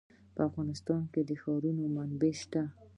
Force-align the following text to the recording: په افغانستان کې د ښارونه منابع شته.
په 0.35 0.41
افغانستان 0.49 1.01
کې 1.11 1.21
د 1.29 1.31
ښارونه 1.41 1.83
منابع 1.95 2.33
شته. 2.41 2.63